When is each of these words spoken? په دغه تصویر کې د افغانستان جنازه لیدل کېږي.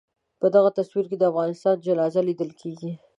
په 0.39 0.47
دغه 0.55 0.69
تصویر 0.77 1.05
کې 1.09 1.17
د 1.19 1.23
افغانستان 1.31 1.75
جنازه 1.87 2.21
لیدل 2.27 2.51
کېږي. 2.61 2.91